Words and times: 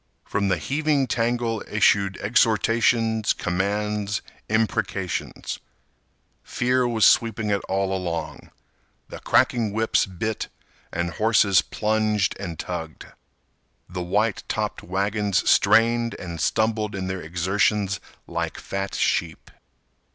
From 0.25 0.47
the 0.47 0.57
heaving 0.57 1.05
tangle 1.05 1.63
issued 1.67 2.17
exhortations, 2.21 3.33
commands, 3.33 4.23
imprecations. 4.49 5.59
Fear 6.41 6.87
was 6.87 7.05
sweeping 7.05 7.51
it 7.51 7.61
all 7.69 7.95
along. 7.95 8.49
The 9.09 9.19
cracking 9.19 9.71
whips 9.73 10.07
bit 10.07 10.47
and 10.91 11.11
horses 11.11 11.61
plunged 11.61 12.35
and 12.39 12.57
tugged. 12.57 13.05
The 13.87 14.01
white 14.01 14.41
topped 14.47 14.81
wagons 14.81 15.47
strained 15.47 16.15
and 16.15 16.41
stumbled 16.41 16.95
in 16.95 17.05
their 17.05 17.21
exertions 17.21 17.99
like 18.25 18.57
fat 18.57 18.95
sheep. 18.95 19.51